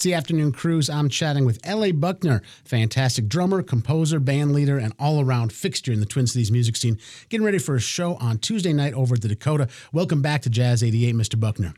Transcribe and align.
It's 0.00 0.06
the 0.06 0.14
afternoon 0.14 0.52
cruise. 0.52 0.88
I'm 0.88 1.10
chatting 1.10 1.44
with 1.44 1.60
L.A. 1.62 1.92
Buckner, 1.92 2.40
fantastic 2.64 3.28
drummer, 3.28 3.62
composer, 3.62 4.18
band 4.18 4.54
leader, 4.54 4.78
and 4.78 4.94
all 4.98 5.20
around 5.20 5.52
fixture 5.52 5.92
in 5.92 6.00
the 6.00 6.06
Twin 6.06 6.26
Cities 6.26 6.50
music 6.50 6.76
scene. 6.76 6.98
Getting 7.28 7.44
ready 7.44 7.58
for 7.58 7.74
a 7.74 7.80
show 7.80 8.14
on 8.14 8.38
Tuesday 8.38 8.72
night 8.72 8.94
over 8.94 9.16
at 9.16 9.20
the 9.20 9.28
Dakota. 9.28 9.68
Welcome 9.92 10.22
back 10.22 10.40
to 10.40 10.48
Jazz 10.48 10.82
88, 10.82 11.14
Mr. 11.14 11.38
Buckner. 11.38 11.74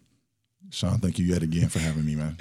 Sean, 0.70 0.98
thank 0.98 1.18
you 1.18 1.26
yet 1.26 1.42
again 1.42 1.68
for 1.68 1.80
having 1.80 2.06
me, 2.06 2.14
man. 2.14 2.36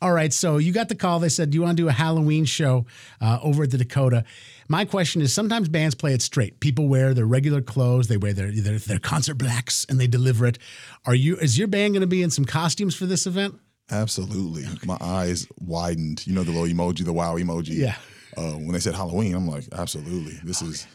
All 0.00 0.12
right, 0.12 0.32
so 0.32 0.58
you 0.58 0.72
got 0.72 0.88
the 0.88 0.94
call. 0.94 1.18
They 1.18 1.28
said, 1.28 1.50
Do 1.50 1.56
you 1.56 1.62
want 1.62 1.76
to 1.76 1.82
do 1.82 1.88
a 1.88 1.92
Halloween 1.92 2.44
show 2.44 2.86
uh, 3.20 3.40
over 3.42 3.64
at 3.64 3.72
the 3.72 3.78
Dakota? 3.78 4.22
My 4.68 4.84
question 4.84 5.20
is 5.20 5.34
sometimes 5.34 5.68
bands 5.68 5.96
play 5.96 6.14
it 6.14 6.22
straight. 6.22 6.60
People 6.60 6.86
wear 6.86 7.12
their 7.12 7.26
regular 7.26 7.60
clothes, 7.60 8.06
they 8.06 8.16
wear 8.16 8.34
their, 8.34 8.52
their, 8.52 8.78
their 8.78 9.00
concert 9.00 9.34
blacks, 9.34 9.84
and 9.88 9.98
they 9.98 10.06
deliver 10.06 10.46
it. 10.46 10.60
Are 11.06 11.14
you? 11.16 11.36
Is 11.38 11.58
your 11.58 11.66
band 11.66 11.94
going 11.94 12.02
to 12.02 12.06
be 12.06 12.22
in 12.22 12.30
some 12.30 12.44
costumes 12.44 12.94
for 12.94 13.06
this 13.06 13.26
event? 13.26 13.58
Absolutely. 13.90 14.64
My 14.86 14.96
eyes 15.00 15.46
widened. 15.58 16.26
You 16.26 16.34
know 16.34 16.42
the 16.42 16.50
little 16.52 16.66
emoji, 16.66 17.04
the 17.04 17.12
wow 17.12 17.36
emoji. 17.36 17.76
Yeah. 17.76 17.96
Uh, 18.36 18.52
when 18.52 18.72
they 18.72 18.80
said 18.80 18.94
Halloween, 18.94 19.34
I'm 19.34 19.46
like, 19.46 19.64
absolutely. 19.72 20.38
This 20.42 20.62
is 20.62 20.86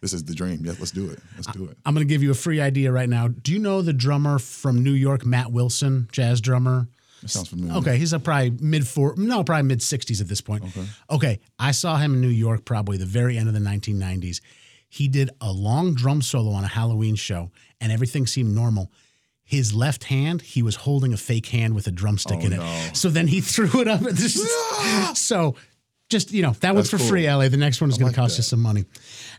this 0.00 0.12
is 0.12 0.24
the 0.24 0.34
dream. 0.34 0.64
Yeah, 0.64 0.72
let's 0.78 0.90
do 0.90 1.10
it. 1.10 1.20
Let's 1.36 1.48
do 1.48 1.64
it. 1.64 1.76
I'm 1.84 1.94
going 1.94 2.06
to 2.06 2.12
give 2.12 2.22
you 2.22 2.30
a 2.30 2.34
free 2.34 2.60
idea 2.60 2.92
right 2.92 3.08
now. 3.08 3.28
Do 3.28 3.52
you 3.52 3.58
know 3.58 3.82
the 3.82 3.92
drummer 3.92 4.38
from 4.38 4.82
New 4.82 4.92
York, 4.92 5.26
Matt 5.26 5.50
Wilson, 5.50 6.08
jazz 6.12 6.40
drummer? 6.40 6.88
That 7.22 7.28
sounds 7.28 7.48
familiar. 7.48 7.74
Okay, 7.78 7.98
he's 7.98 8.12
a 8.12 8.20
probably 8.20 8.50
mid 8.60 8.86
four, 8.86 9.14
no, 9.16 9.42
probably 9.42 9.64
mid 9.64 9.80
60s 9.80 10.20
at 10.20 10.28
this 10.28 10.40
point. 10.40 10.64
Okay. 10.64 10.86
Okay, 11.10 11.40
I 11.58 11.72
saw 11.72 11.96
him 11.96 12.14
in 12.14 12.20
New 12.20 12.28
York 12.28 12.64
probably 12.64 12.96
the 12.96 13.06
very 13.06 13.36
end 13.36 13.48
of 13.48 13.54
the 13.54 13.60
1990s. 13.60 14.40
He 14.88 15.08
did 15.08 15.30
a 15.40 15.50
long 15.52 15.94
drum 15.94 16.22
solo 16.22 16.52
on 16.52 16.64
a 16.64 16.68
Halloween 16.68 17.16
show, 17.16 17.50
and 17.80 17.90
everything 17.90 18.26
seemed 18.26 18.54
normal. 18.54 18.92
His 19.48 19.72
left 19.74 20.04
hand, 20.04 20.42
he 20.42 20.62
was 20.62 20.76
holding 20.76 21.14
a 21.14 21.16
fake 21.16 21.46
hand 21.46 21.74
with 21.74 21.86
a 21.86 21.90
drumstick 21.90 22.40
Oh, 22.42 22.46
in 22.46 22.52
it. 22.52 22.56
no. 22.58 22.90
So 22.92 23.08
then 23.08 23.26
he 23.28 23.40
threw 23.54 23.80
it 23.80 23.88
up. 23.88 24.02
So 25.16 25.56
just, 26.10 26.32
you 26.32 26.42
know, 26.42 26.52
that 26.60 26.74
one's 26.74 26.88
for 26.90 26.96
That's 26.96 27.08
free, 27.08 27.26
cool. 27.26 27.38
LA. 27.38 27.48
The 27.48 27.56
next 27.58 27.80
one 27.80 27.90
is 27.90 27.96
going 27.98 28.08
like 28.08 28.14
to 28.14 28.20
cost 28.20 28.38
you 28.38 28.42
some 28.42 28.60
money. 28.62 28.84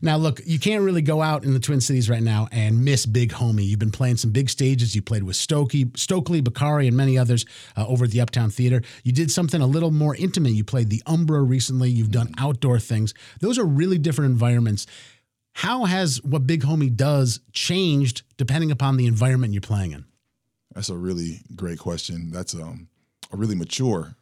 Now, 0.04 0.18
look, 0.18 0.40
you 0.46 0.60
can't 0.60 0.84
really 0.84 1.02
go 1.02 1.20
out 1.22 1.44
in 1.44 1.54
the 1.54 1.60
Twin 1.60 1.82
Cities 1.82 2.10
right 2.10 2.22
now 2.22 2.48
and 2.52 2.84
miss 2.86 3.06
Big 3.08 3.32
Homie. 3.34 3.66
You've 3.66 3.80
been 3.80 3.92
playing 3.92 4.18
some 4.18 4.32
big 4.32 4.50
stages. 4.50 4.96
You 4.96 5.02
played 5.02 5.24
with 5.24 5.36
Stokey, 5.36 5.86
Stokley, 5.98 6.44
Bakari, 6.44 6.88
and 6.88 6.96
many 6.98 7.18
others 7.18 7.46
uh, 7.78 7.86
over 7.88 8.06
at 8.06 8.12
the 8.12 8.22
Uptown 8.22 8.50
Theater. 8.52 8.82
You 9.04 9.12
did 9.12 9.32
something 9.32 9.62
a 9.62 9.68
little 9.68 9.90
more 9.92 10.16
intimate. 10.16 10.52
You 10.54 10.64
played 10.64 10.90
the 10.90 11.02
Umbra 11.08 11.42
recently. 11.42 11.90
You've 11.90 12.12
done 12.12 12.32
outdoor 12.38 12.80
things. 12.80 13.14
Those 13.42 13.58
are 13.58 13.66
really 13.66 13.98
different 13.98 14.32
environments. 14.32 14.86
How 15.60 15.84
has 15.84 16.24
what 16.24 16.48
Big 16.48 16.62
Homie 16.62 16.96
does 16.96 17.42
changed 17.52 18.22
depending 18.38 18.72
upon 18.72 18.96
the 18.96 19.08
environment 19.08 19.52
you're 19.52 19.60
playing 19.60 19.92
in? 19.92 20.06
That's 20.74 20.88
a 20.88 20.96
really 20.96 21.42
great 21.54 21.80
question. 21.80 22.32
That's 22.32 22.56
um, 22.56 22.88
a 23.34 23.36
really 23.36 23.56
mature 23.56 24.16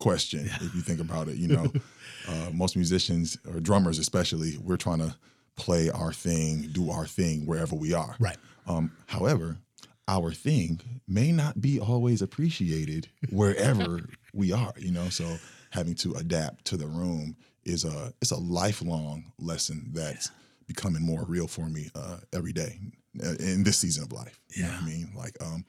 question 0.00 0.46
if 0.46 0.74
you 0.74 0.80
think 0.80 0.98
about 0.98 1.28
it. 1.28 1.36
You 1.36 1.46
know, 1.56 1.72
uh, 2.26 2.50
most 2.52 2.74
musicians 2.74 3.38
or 3.48 3.60
drummers, 3.60 4.00
especially, 4.00 4.58
we're 4.58 4.76
trying 4.76 4.98
to 4.98 5.14
play 5.54 5.90
our 5.90 6.12
thing, 6.12 6.70
do 6.72 6.90
our 6.90 7.06
thing 7.06 7.46
wherever 7.46 7.76
we 7.76 7.94
are. 7.94 8.16
Right. 8.18 8.38
Um, 8.66 8.90
however, 9.06 9.58
our 10.08 10.32
thing 10.32 10.80
may 11.06 11.30
not 11.30 11.60
be 11.60 11.78
always 11.78 12.20
appreciated 12.20 13.06
wherever 13.30 14.00
we 14.34 14.50
are. 14.50 14.74
You 14.76 14.90
know, 14.90 15.08
so 15.08 15.36
having 15.70 15.94
to 15.96 16.14
adapt 16.14 16.64
to 16.64 16.76
the 16.76 16.88
room 16.88 17.36
is 17.64 17.84
a 17.84 18.12
it's 18.20 18.32
a 18.32 18.40
lifelong 18.40 19.30
lesson 19.38 19.90
that's 19.92 20.32
becoming 20.68 21.02
more 21.02 21.24
real 21.24 21.48
for 21.48 21.66
me 21.68 21.90
uh, 21.96 22.18
every 22.32 22.52
day 22.52 22.78
uh, 23.24 23.34
in 23.40 23.64
this 23.64 23.78
season 23.78 24.04
of 24.04 24.12
life. 24.12 24.40
You 24.54 24.62
know 24.62 24.68
what 24.68 24.82
I 24.82 24.86
mean? 24.86 25.10
Like, 25.16 25.36
um, 25.42 25.64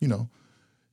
you 0.00 0.08
know, 0.08 0.28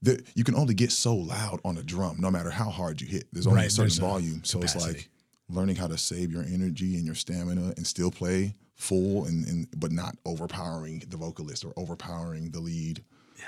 the, 0.01 0.23
you 0.35 0.43
can 0.45 0.55
only 0.55 0.73
get 0.75 0.91
so 0.91 1.13
loud 1.15 1.59
on 1.65 1.77
a 1.77 1.83
drum, 1.83 2.17
no 2.19 2.31
matter 2.31 2.51
how 2.51 2.69
hard 2.69 3.01
you 3.01 3.07
hit. 3.07 3.25
There's 3.33 3.47
only 3.47 3.57
Right, 3.57 3.67
a 3.67 3.71
certain 3.71 3.83
there's 3.89 3.97
a 3.97 4.01
volume, 4.01 4.43
so 4.45 4.61
it's 4.61 4.75
like 4.75 5.09
learning 5.49 5.75
how 5.75 5.87
to 5.87 5.97
save 5.97 6.31
your 6.31 6.43
energy 6.43 6.95
and 6.95 7.05
your 7.05 7.15
stamina 7.15 7.73
and 7.77 7.85
still 7.85 8.11
play 8.11 8.53
full 8.75 9.25
and, 9.25 9.45
and 9.47 9.67
but 9.75 9.91
not 9.91 10.15
overpowering 10.25 11.03
the 11.09 11.17
vocalist 11.17 11.65
or 11.65 11.73
overpowering 11.77 12.51
the 12.51 12.59
lead. 12.59 13.03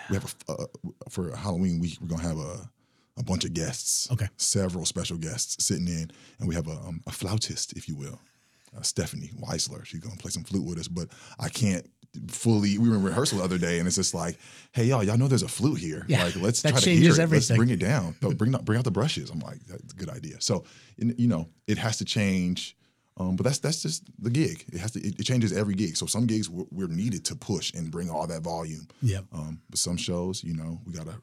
We 0.10 0.16
have 0.16 0.36
a, 0.48 0.52
uh, 0.54 0.66
for 1.10 1.36
Halloween 1.36 1.80
week 1.80 1.98
we're 2.02 2.08
gonna 2.08 2.24
have 2.24 2.40
a 2.40 2.70
a 3.18 3.24
bunch 3.24 3.44
of 3.44 3.54
guests, 3.54 4.10
Okay. 4.12 4.30
several 4.38 4.86
special 4.86 5.18
guests 5.18 5.64
sitting 5.64 5.88
in, 5.90 6.10
and 6.40 6.48
we 6.48 6.56
have 6.56 6.68
a, 6.70 6.78
um, 6.88 7.02
a 7.06 7.12
flautist, 7.12 7.74
if 7.74 7.86
you 7.90 7.96
will, 7.98 8.18
uh, 8.78 8.82
Stephanie 8.82 9.32
Weisler. 9.40 9.86
She's 9.86 10.00
gonna 10.00 10.18
play 10.18 10.32
some 10.32 10.44
flute 10.44 10.66
with 10.66 10.80
us, 10.80 10.88
but 10.88 11.10
I 11.40 11.50
can't 11.50 11.86
fully. 12.28 12.78
We 12.78 12.90
were 12.90 12.96
in 12.96 13.04
rehearsal 13.04 13.40
the 13.40 13.44
other 13.44 13.58
day, 13.58 13.80
and 13.80 13.88
it's 13.88 13.96
just 13.96 14.14
like, 14.14 14.38
hey 14.72 14.86
y'all, 14.86 15.04
y'all 15.04 15.18
know 15.18 15.28
there's 15.28 15.44
a 15.44 15.48
flute 15.48 15.80
here. 15.80 16.06
Yeah, 16.08 16.24
like 16.26 16.36
let's 16.38 16.62
try 16.62 16.72
to 16.72 16.90
hear 16.90 17.12
it. 17.12 17.20
everything. 17.20 17.58
Let's 17.58 17.58
bring 17.58 17.70
it 17.70 17.80
down. 17.80 18.16
No, 18.22 18.32
bring 18.32 18.54
out 18.56 18.66
bring 18.66 18.78
out 18.78 18.86
the 18.86 18.92
brushes. 18.92 19.30
I'm 19.30 19.40
like, 19.40 19.60
that's 19.68 19.94
a 19.94 19.96
good 19.96 20.10
idea. 20.10 20.40
So, 20.40 20.66
in- 20.98 21.16
you 21.18 21.28
know, 21.28 21.50
it 21.68 21.78
has 21.78 21.98
to 21.98 22.06
change. 22.06 22.76
Um, 23.18 23.36
but 23.36 23.44
that's 23.44 23.60
that's 23.60 23.82
just 23.82 24.06
the 24.24 24.30
gig. 24.30 24.64
It 24.72 24.80
has 24.80 24.92
to. 24.92 25.02
It, 25.02 25.20
it 25.20 25.24
changes 25.24 25.52
every 25.52 25.76
gig. 25.76 25.98
So 25.98 26.06
some 26.06 26.26
gigs 26.26 26.50
we're, 26.50 26.66
we're 26.72 26.88
needed 26.88 27.26
to 27.26 27.36
push 27.36 27.74
and 27.74 27.92
bring 27.92 28.10
all 28.10 28.26
that 28.28 28.44
volume. 28.44 28.88
Yep. 29.02 29.26
Um, 29.34 29.62
but 29.70 29.78
some 29.78 29.98
shows, 29.98 30.42
you 30.42 30.56
know, 30.56 30.80
we 30.86 30.94
gotta 30.94 31.22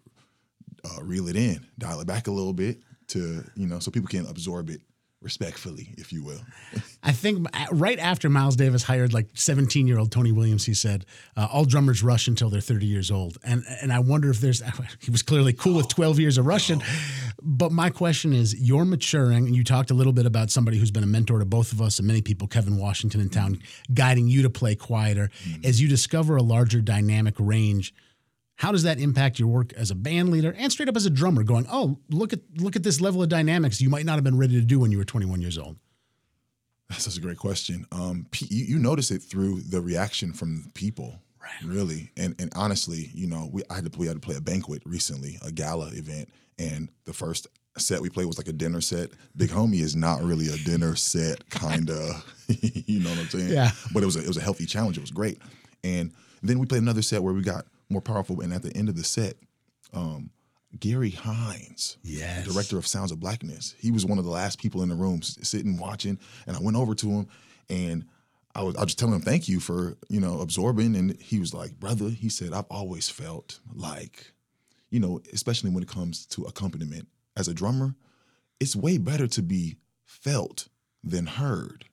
uh, 0.84 1.02
reel 1.02 1.26
it 1.28 1.36
in, 1.36 1.66
dial 1.78 2.00
it 2.00 2.06
back 2.06 2.26
a 2.26 2.30
little 2.30 2.52
bit 2.52 2.80
to 3.08 3.42
you 3.54 3.66
know, 3.66 3.78
so 3.78 3.90
people 3.90 4.08
can 4.08 4.26
absorb 4.26 4.68
it 4.68 4.82
respectfully, 5.26 5.92
if 5.98 6.12
you 6.12 6.22
will. 6.22 6.38
I 7.02 7.10
think 7.10 7.48
right 7.72 7.98
after 7.98 8.28
Miles 8.28 8.54
Davis 8.54 8.84
hired 8.84 9.12
like 9.12 9.26
17 9.34 9.88
year 9.88 9.98
old 9.98 10.12
Tony 10.12 10.30
Williams, 10.30 10.64
he 10.66 10.72
said, 10.72 11.04
uh, 11.36 11.48
all 11.52 11.64
drummers 11.64 12.00
rush 12.00 12.28
until 12.28 12.48
they're 12.48 12.60
30 12.60 12.86
years 12.86 13.10
old. 13.10 13.36
And 13.42 13.64
and 13.82 13.92
I 13.92 13.98
wonder 13.98 14.30
if 14.30 14.40
there's, 14.40 14.62
he 15.00 15.10
was 15.10 15.24
clearly 15.24 15.52
cool 15.52 15.74
with 15.74 15.88
12 15.88 16.20
years 16.20 16.38
of 16.38 16.46
rushing. 16.46 16.80
But 17.42 17.72
my 17.72 17.90
question 17.90 18.32
is, 18.32 18.54
you're 18.54 18.84
maturing, 18.84 19.46
and 19.46 19.56
you 19.56 19.64
talked 19.64 19.90
a 19.90 19.94
little 19.94 20.12
bit 20.12 20.26
about 20.26 20.52
somebody 20.52 20.78
who's 20.78 20.92
been 20.92 21.02
a 21.02 21.08
mentor 21.08 21.40
to 21.40 21.44
both 21.44 21.72
of 21.72 21.82
us 21.82 21.98
and 21.98 22.06
many 22.06 22.22
people, 22.22 22.46
Kevin 22.46 22.78
Washington 22.78 23.20
in 23.20 23.28
town, 23.28 23.58
guiding 23.92 24.28
you 24.28 24.42
to 24.42 24.50
play 24.50 24.76
quieter. 24.76 25.28
As 25.64 25.80
you 25.82 25.88
discover 25.88 26.36
a 26.36 26.42
larger 26.42 26.80
dynamic 26.80 27.34
range, 27.40 27.92
how 28.56 28.72
does 28.72 28.82
that 28.84 28.98
impact 28.98 29.38
your 29.38 29.48
work 29.48 29.72
as 29.74 29.90
a 29.90 29.94
band 29.94 30.30
leader 30.30 30.54
and 30.56 30.72
straight 30.72 30.88
up 30.88 30.96
as 30.96 31.06
a 31.06 31.10
drummer? 31.10 31.42
Going, 31.42 31.66
oh, 31.70 31.98
look 32.10 32.32
at 32.32 32.40
look 32.56 32.76
at 32.76 32.82
this 32.82 33.00
level 33.00 33.22
of 33.22 33.28
dynamics 33.28 33.80
you 33.80 33.90
might 33.90 34.04
not 34.04 34.14
have 34.14 34.24
been 34.24 34.38
ready 34.38 34.54
to 34.54 34.66
do 34.66 34.80
when 34.80 34.90
you 34.90 34.98
were 34.98 35.04
21 35.04 35.40
years 35.40 35.58
old. 35.58 35.76
That's 36.88 37.04
such 37.04 37.16
a 37.16 37.20
great 37.20 37.38
question. 37.38 37.84
Um, 37.90 38.26
you, 38.38 38.64
you 38.64 38.78
notice 38.78 39.10
it 39.10 39.18
through 39.20 39.60
the 39.62 39.80
reaction 39.80 40.32
from 40.32 40.70
people, 40.74 41.20
Right. 41.46 41.70
Really, 41.70 42.10
and 42.16 42.34
and 42.40 42.52
honestly, 42.56 43.10
you 43.14 43.28
know, 43.28 43.48
we 43.52 43.62
I 43.70 43.76
had 43.76 43.92
to 43.92 43.98
we 43.98 44.06
had 44.06 44.16
to 44.16 44.20
play 44.20 44.34
a 44.34 44.40
banquet 44.40 44.82
recently, 44.84 45.38
a 45.42 45.52
gala 45.52 45.88
event, 45.90 46.28
and 46.58 46.88
the 47.04 47.12
first 47.12 47.46
set 47.78 48.00
we 48.00 48.08
played 48.08 48.26
was 48.26 48.38
like 48.38 48.48
a 48.48 48.52
dinner 48.52 48.80
set. 48.80 49.10
Big 49.36 49.50
Homie 49.50 49.80
is 49.80 49.94
not 49.94 50.22
really 50.22 50.48
a 50.48 50.56
dinner 50.64 50.96
set 50.96 51.48
kind 51.50 51.90
of, 51.90 52.24
you 52.48 53.00
know 53.00 53.10
what 53.10 53.18
I'm 53.18 53.28
saying? 53.28 53.50
Yeah. 53.50 53.70
But 53.92 54.02
it 54.02 54.06
was 54.06 54.16
a, 54.16 54.22
it 54.22 54.28
was 54.28 54.38
a 54.38 54.40
healthy 54.40 54.66
challenge. 54.66 54.96
It 54.96 55.02
was 55.02 55.10
great, 55.12 55.40
and 55.84 56.10
then 56.42 56.58
we 56.58 56.66
played 56.66 56.82
another 56.82 57.02
set 57.02 57.22
where 57.22 57.34
we 57.34 57.42
got 57.42 57.66
more 57.88 58.00
powerful. 58.00 58.40
And 58.40 58.52
at 58.52 58.62
the 58.62 58.74
end 58.76 58.88
of 58.88 58.96
the 58.96 59.04
set, 59.04 59.36
um, 59.92 60.30
Gary 60.78 61.10
Hines, 61.10 61.96
Yes. 62.02 62.46
director 62.46 62.76
of 62.76 62.86
Sounds 62.86 63.12
of 63.12 63.20
Blackness. 63.20 63.74
He 63.78 63.90
was 63.90 64.04
one 64.04 64.18
of 64.18 64.24
the 64.24 64.30
last 64.30 64.58
people 64.58 64.82
in 64.82 64.88
the 64.88 64.94
room 64.94 65.22
sitting 65.22 65.78
watching, 65.78 66.18
and 66.46 66.56
I 66.56 66.60
went 66.60 66.76
over 66.76 66.94
to 66.96 67.08
him 67.08 67.28
and 67.70 68.04
I 68.54 68.62
was 68.62 68.74
I 68.76 68.80
was 68.80 68.86
just 68.88 68.98
telling 68.98 69.14
him 69.14 69.20
thank 69.20 69.48
you 69.48 69.60
for 69.60 69.96
you 70.08 70.20
know 70.20 70.40
absorbing, 70.40 70.96
and 70.96 71.16
he 71.20 71.38
was 71.38 71.52
like, 71.54 71.78
brother, 71.78 72.08
he 72.10 72.28
said 72.28 72.52
I've 72.52 72.64
always 72.70 73.08
felt 73.08 73.60
like, 73.74 74.32
you 74.90 74.98
know, 75.00 75.20
especially 75.32 75.70
when 75.70 75.82
it 75.82 75.88
comes 75.88 76.26
to 76.26 76.44
accompaniment 76.44 77.06
as 77.36 77.48
a 77.48 77.54
drummer, 77.54 77.94
it's 78.60 78.74
way 78.76 78.96
better 78.98 79.26
to 79.28 79.42
be 79.42 79.76
felt 80.04 80.68
than 81.04 81.26
heard. 81.26 81.84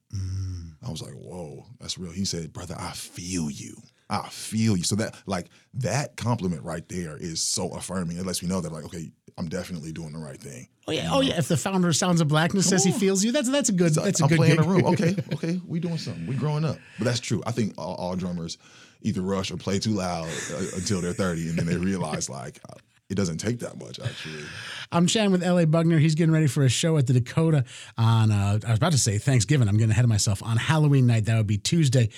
I 0.86 0.92
was 0.92 1.02
like, 1.02 1.14
whoa, 1.14 1.66
that's 1.80 1.98
real. 1.98 2.12
He 2.12 2.25
said, 2.25 2.52
brother, 2.54 2.75
I 2.78 2.92
feel 2.92 3.50
you. 3.50 3.75
I 4.09 4.28
feel 4.30 4.78
you. 4.78 4.84
So 4.84 4.96
that 4.96 5.16
like 5.25 5.47
that 5.75 6.16
compliment 6.16 6.64
right 6.64 6.88
there 6.90 7.18
is 7.18 7.41
so 7.41 7.69
affirming. 7.69 8.18
It 8.18 8.25
lets 8.25 8.44
me 8.44 8.50
know 8.50 8.62
that 8.62 8.72
like, 8.72 8.86
okay, 8.86 9.12
I'm 9.38 9.47
definitely 9.47 9.91
doing 9.91 10.14
the 10.14 10.19
right 10.19 10.40
thing. 10.40 10.68
Oh 10.88 10.91
yeah, 10.91 11.09
oh 11.12 11.22
yeah. 11.22 11.38
If 11.38 11.47
the 11.47 11.58
founder 11.58 11.88
of 11.88 11.95
Sounds 11.95 12.22
of 12.22 12.27
Blackness 12.27 12.68
says 12.68 12.83
he 12.83 12.92
feels 12.92 13.24
you, 13.24 13.31
that's 13.31 13.50
that's 13.50 13.69
a 13.69 13.74
good 13.74 13.94
that's 13.94 14.19
a 14.19 14.24
I'm 14.24 14.30
good 14.30 14.38
playing 14.38 14.56
gig. 14.57 14.63
the 14.63 14.69
room. 14.69 14.86
Okay, 14.86 15.16
okay, 15.33 15.62
we 15.66 15.80
doing 15.80 15.98
something. 15.98 16.27
We 16.27 16.36
growing 16.36 16.66
up. 16.66 16.77
But 16.98 17.06
that's 17.06 17.19
true. 17.19 17.42
I 17.45 17.51
think 17.51 17.74
all, 17.77 17.95
all 17.95 18.16
drummers 18.16 18.57
either 19.01 19.22
rush 19.22 19.51
or 19.51 19.57
play 19.57 19.80
too 19.80 19.92
loud 19.92 20.27
uh, 20.27 20.63
until 20.75 21.01
they're 21.01 21.13
30, 21.13 21.50
and 21.50 21.57
then 21.57 21.66
they 21.66 21.77
realize 21.77 22.30
like 22.30 22.60
uh, 22.69 22.75
it 23.10 23.16
doesn't 23.16 23.38
take 23.38 23.60
that 23.60 23.77
much 23.80 24.00
actually. 24.00 24.44
I'm 24.92 25.07
chatting 25.07 25.31
with 25.31 25.44
L.A. 25.44 25.66
Buckner. 25.66 25.98
He's 25.98 26.16
getting 26.16 26.33
ready 26.33 26.48
for 26.48 26.63
a 26.63 26.69
show 26.69 26.98
at 26.98 27.07
the 27.07 27.13
Dakota 27.13 27.63
on, 27.98 28.31
uh, 28.31 28.60
I 28.66 28.69
was 28.69 28.77
about 28.77 28.92
to 28.92 28.98
say 28.98 29.18
Thanksgiving. 29.18 29.68
I'm 29.68 29.77
getting 29.77 29.92
ahead 29.92 30.06
of 30.06 30.10
myself. 30.10 30.44
On 30.44 30.56
Halloween 30.56 31.07
night, 31.07 31.25
that 31.25 31.36
would 31.38 31.48
be 31.48 31.57
Tuesday. 31.57 32.10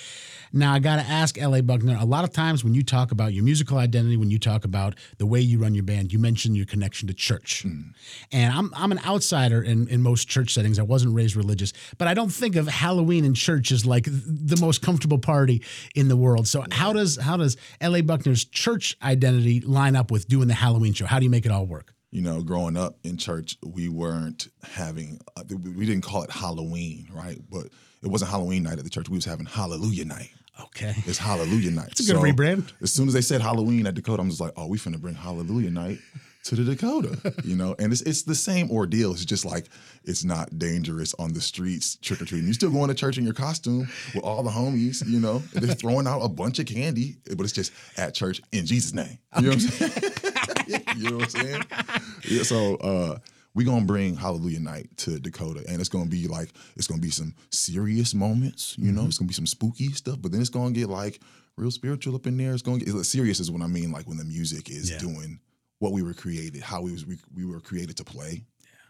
Now, 0.52 0.72
I 0.72 0.78
got 0.78 0.96
to 0.96 1.02
ask 1.02 1.38
L.A. 1.38 1.62
Buckner 1.62 1.96
a 2.00 2.04
lot 2.04 2.24
of 2.24 2.32
times 2.32 2.64
when 2.64 2.74
you 2.74 2.82
talk 2.82 3.12
about 3.12 3.32
your 3.32 3.44
musical 3.44 3.78
identity, 3.78 4.16
when 4.16 4.30
you 4.30 4.38
talk 4.38 4.64
about 4.64 4.94
the 5.18 5.26
way 5.26 5.40
you 5.40 5.58
run 5.58 5.74
your 5.74 5.84
band, 5.84 6.12
you 6.12 6.18
mention 6.18 6.54
your 6.54 6.66
connection 6.66 7.08
to 7.08 7.14
church. 7.14 7.62
Hmm. 7.62 7.80
And 8.32 8.52
I'm, 8.52 8.72
I'm 8.74 8.92
an 8.92 9.00
outsider 9.04 9.62
in, 9.62 9.88
in 9.88 10.02
most 10.02 10.28
church 10.28 10.54
settings. 10.54 10.78
I 10.78 10.82
wasn't 10.82 11.14
raised 11.14 11.36
religious, 11.36 11.72
but 11.98 12.08
I 12.08 12.14
don't 12.14 12.32
think 12.32 12.56
of 12.56 12.68
Halloween 12.68 13.24
in 13.24 13.34
church 13.34 13.72
as 13.72 13.84
like 13.86 14.04
the 14.06 14.58
most 14.60 14.82
comfortable 14.82 15.18
party 15.18 15.62
in 15.94 16.08
the 16.08 16.16
world. 16.16 16.46
So 16.48 16.64
how 16.70 16.92
does 16.92 17.16
how 17.16 17.36
does 17.36 17.56
L.A. 17.80 18.00
Buckner's 18.02 18.44
church 18.44 18.96
identity 19.02 19.60
line 19.60 19.96
up 19.96 20.10
with 20.10 20.28
doing 20.28 20.48
the 20.48 20.54
Halloween 20.54 20.92
show? 20.92 21.06
How 21.06 21.18
do 21.18 21.24
you 21.24 21.30
make 21.30 21.46
it 21.46 21.52
all 21.52 21.66
work? 21.66 21.95
You 22.16 22.22
know, 22.22 22.40
growing 22.40 22.78
up 22.78 22.96
in 23.04 23.18
church, 23.18 23.58
we 23.62 23.90
weren't 23.90 24.48
having, 24.62 25.20
uh, 25.36 25.42
we 25.50 25.84
didn't 25.84 26.00
call 26.00 26.22
it 26.22 26.30
Halloween, 26.30 27.06
right? 27.12 27.38
But 27.50 27.66
it 28.02 28.08
wasn't 28.08 28.30
Halloween 28.30 28.62
night 28.62 28.78
at 28.78 28.84
the 28.84 28.90
church. 28.90 29.10
We 29.10 29.18
was 29.18 29.26
having 29.26 29.44
Hallelujah 29.44 30.06
night. 30.06 30.30
Okay. 30.58 30.94
It's 31.04 31.18
Hallelujah 31.18 31.72
night. 31.72 31.88
It's 31.90 32.08
a 32.08 32.14
good 32.14 32.22
rebrand. 32.22 32.72
As 32.80 32.90
soon 32.90 33.06
as 33.06 33.12
they 33.12 33.20
said 33.20 33.42
Halloween 33.42 33.86
at 33.86 33.92
Dakota, 33.92 34.22
I'm 34.22 34.30
just 34.30 34.40
like, 34.40 34.52
oh, 34.56 34.66
we 34.66 34.78
finna 34.78 34.98
bring 34.98 35.14
Hallelujah 35.14 35.70
night 35.70 35.98
to 36.44 36.54
the 36.54 36.64
Dakota, 36.64 37.34
you 37.44 37.54
know. 37.54 37.76
And 37.78 37.92
it's 37.92 38.00
it's 38.00 38.22
the 38.22 38.34
same 38.34 38.70
ordeal. 38.70 39.12
It's 39.12 39.26
just 39.26 39.44
like 39.44 39.66
it's 40.04 40.24
not 40.24 40.58
dangerous 40.58 41.12
on 41.18 41.34
the 41.34 41.42
streets 41.42 41.96
trick 41.96 42.22
or 42.22 42.24
treating. 42.24 42.46
You 42.46 42.54
still 42.54 42.70
going 42.70 42.88
to 42.88 42.94
church 42.94 43.18
in 43.18 43.24
your 43.24 43.34
costume 43.34 43.88
with 44.14 44.24
all 44.24 44.42
the 44.42 44.50
homies, 44.50 45.06
you 45.06 45.20
know. 45.20 45.40
They're 45.52 45.74
throwing 45.74 46.06
out 46.06 46.20
a 46.20 46.30
bunch 46.30 46.60
of 46.60 46.66
candy, 46.66 47.16
but 47.26 47.40
it's 47.40 47.52
just 47.52 47.72
at 47.98 48.14
church 48.14 48.40
in 48.52 48.64
Jesus' 48.64 48.94
name. 48.94 49.18
You 49.36 49.42
know 49.42 49.48
what 49.48 49.54
I'm 49.54 49.60
saying? 49.60 50.12
you 50.96 51.10
know 51.10 51.16
what 51.18 51.34
I'm 51.36 51.42
saying? 51.42 51.62
Yeah, 52.28 52.42
so 52.42 52.76
uh 52.76 53.18
we 53.54 53.64
gonna 53.64 53.86
bring 53.86 54.16
Hallelujah 54.16 54.60
Night 54.60 54.88
to 54.98 55.18
Dakota, 55.18 55.64
and 55.68 55.80
it's 55.80 55.88
gonna 55.88 56.06
be 56.10 56.26
like 56.28 56.50
it's 56.76 56.86
gonna 56.86 57.00
be 57.00 57.10
some 57.10 57.34
serious 57.50 58.14
moments, 58.14 58.76
you 58.78 58.92
know. 58.92 59.06
It's 59.06 59.18
gonna 59.18 59.28
be 59.28 59.34
some 59.34 59.46
spooky 59.46 59.92
stuff, 59.92 60.16
but 60.20 60.30
then 60.32 60.40
it's 60.40 60.50
gonna 60.50 60.72
get 60.72 60.88
like 60.88 61.20
real 61.56 61.70
spiritual 61.70 62.14
up 62.14 62.26
in 62.26 62.36
there. 62.36 62.52
It's 62.52 62.62
gonna 62.62 62.80
get 62.80 62.92
serious 63.04 63.40
is 63.40 63.50
what 63.50 63.62
I 63.62 63.66
mean, 63.66 63.92
like 63.92 64.06
when 64.06 64.18
the 64.18 64.24
music 64.24 64.70
is 64.70 64.90
Yeah. 64.90 64.98
doing 64.98 65.40
what 65.78 65.92
we 65.92 66.02
were 66.02 66.14
created, 66.14 66.62
how 66.62 66.82
we 66.82 66.92
was 66.92 67.06
we, 67.06 67.18
we 67.34 67.44
were 67.46 67.60
created 67.60 67.96
to 67.98 68.04
play. 68.04 68.44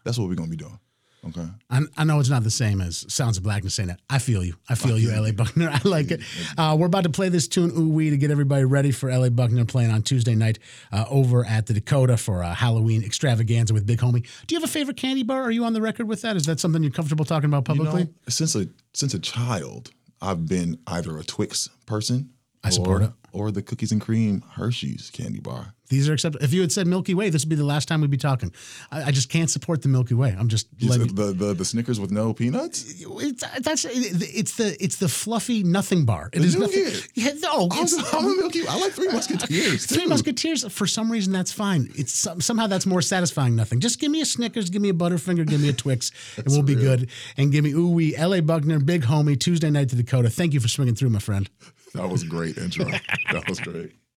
That's 0.04 0.18
what 0.18 0.28
we're 0.28 0.34
gonna 0.34 0.50
be 0.50 0.56
doing. 0.56 0.78
Okay. 1.28 1.46
I, 1.70 1.80
I 1.96 2.04
know 2.04 2.20
it's 2.20 2.28
not 2.28 2.44
the 2.44 2.50
same 2.50 2.80
as 2.80 3.04
Sounds 3.12 3.36
of 3.36 3.42
Blackness 3.42 3.74
saying 3.74 3.88
that. 3.88 4.00
I 4.08 4.18
feel 4.18 4.44
you. 4.44 4.54
I 4.68 4.74
feel 4.74 4.98
you, 4.98 5.10
LA 5.10 5.32
Buckner. 5.32 5.70
I 5.72 5.80
like 5.86 6.10
it. 6.10 6.20
Uh, 6.56 6.76
we're 6.78 6.86
about 6.86 7.04
to 7.04 7.10
play 7.10 7.28
this 7.28 7.48
tune, 7.48 7.72
Ooh 7.76 7.88
Wee, 7.88 8.10
to 8.10 8.16
get 8.16 8.30
everybody 8.30 8.64
ready 8.64 8.92
for 8.92 9.10
LA 9.10 9.28
Buckner 9.28 9.64
playing 9.64 9.90
on 9.90 10.02
Tuesday 10.02 10.34
night 10.34 10.58
uh, 10.92 11.04
over 11.10 11.44
at 11.44 11.66
the 11.66 11.74
Dakota 11.74 12.16
for 12.16 12.42
a 12.42 12.54
Halloween 12.54 13.02
extravaganza 13.02 13.74
with 13.74 13.86
Big 13.86 13.98
Homie. 13.98 14.26
Do 14.46 14.54
you 14.54 14.60
have 14.60 14.68
a 14.68 14.72
favorite 14.72 14.96
candy 14.96 15.22
bar? 15.22 15.42
Are 15.42 15.50
you 15.50 15.64
on 15.64 15.72
the 15.72 15.82
record 15.82 16.08
with 16.08 16.22
that? 16.22 16.36
Is 16.36 16.46
that 16.46 16.60
something 16.60 16.82
you're 16.82 16.92
comfortable 16.92 17.24
talking 17.24 17.48
about 17.48 17.68
You 17.68 17.74
publicly? 17.74 18.04
know, 18.04 18.10
since 18.28 18.54
a 18.54 18.68
since 18.94 19.14
a 19.14 19.18
child, 19.18 19.90
I've 20.20 20.46
been 20.46 20.78
either 20.86 21.18
a 21.18 21.24
Twix 21.24 21.68
person. 21.86 22.30
I 22.64 22.70
support 22.70 23.02
or, 23.02 23.04
it. 23.04 23.12
Or 23.32 23.50
the 23.50 23.62
cookies 23.62 23.92
and 23.92 24.00
cream 24.00 24.42
Hershey's 24.52 25.10
candy 25.10 25.40
bar. 25.40 25.74
These 25.88 26.08
are 26.08 26.12
acceptable. 26.14 26.44
If 26.44 26.52
you 26.52 26.60
had 26.60 26.72
said 26.72 26.86
Milky 26.86 27.14
Way, 27.14 27.30
this 27.30 27.44
would 27.44 27.48
be 27.48 27.56
the 27.56 27.64
last 27.64 27.88
time 27.88 28.00
we'd 28.00 28.10
be 28.10 28.16
talking. 28.16 28.52
I, 28.90 29.04
I 29.04 29.10
just 29.10 29.28
can't 29.28 29.50
support 29.50 29.82
the 29.82 29.88
Milky 29.88 30.14
Way. 30.14 30.34
I'm 30.38 30.48
just 30.48 30.68
You 30.78 30.90
the, 30.90 31.32
the 31.32 31.54
the 31.54 31.64
Snickers 31.64 32.00
with 32.00 32.10
no 32.10 32.32
peanuts. 32.32 32.94
It's 33.00 33.44
that's 33.60 33.84
it's 33.84 34.56
the 34.56 34.76
it's 34.82 34.96
the 34.96 35.08
fluffy 35.08 35.62
nothing 35.62 36.04
bar. 36.04 36.30
It 36.32 36.40
The 36.40 36.44
is 36.46 36.56
nothing. 36.56 36.84
Yeah, 37.14 37.32
no, 37.40 37.68
I'm, 37.70 37.84
it's, 37.84 38.14
I'm 38.14 38.24
a 38.24 38.36
Milky. 38.36 38.62
Way. 38.62 38.68
I 38.68 38.80
like 38.80 38.92
Three 38.92 39.08
Musketeers. 39.08 39.86
Three. 39.86 40.06
Musketeers. 40.06 40.70
For 40.72 40.86
some 40.86 41.10
reason, 41.10 41.32
that's 41.32 41.52
fine. 41.52 41.90
It's 41.94 42.26
somehow 42.44 42.66
that's 42.66 42.86
more 42.86 43.02
satisfying. 43.02 43.56
Nothing. 43.56 43.80
Just 43.80 44.00
give 44.00 44.10
me 44.10 44.20
a 44.20 44.26
Snickers, 44.26 44.70
give 44.70 44.82
me 44.82 44.88
a 44.90 44.94
Butterfinger, 44.94 45.46
give 45.46 45.60
me 45.60 45.68
a 45.68 45.72
Twix, 45.72 46.10
and 46.36 46.46
we'll 46.48 46.62
be 46.62 46.74
good. 46.74 47.10
And 47.36 47.52
give 47.52 47.64
me 47.64 47.72
ooh 47.72 47.88
wee, 47.90 48.16
L.A. 48.16 48.40
Buckner, 48.40 48.78
big 48.80 49.02
homie, 49.02 49.38
Tuesday 49.38 49.70
night 49.70 49.88
to 49.90 49.96
Dakota. 49.96 50.30
Thank 50.30 50.52
you 50.54 50.60
for 50.60 50.68
swinging 50.68 50.94
through, 50.94 51.10
my 51.10 51.18
friend. 51.18 51.48
That 51.94 52.08
was 52.10 52.24
great 52.24 52.58
intro. 52.58 52.84
that 53.32 53.48
was 53.48 53.58
great. 53.60 53.96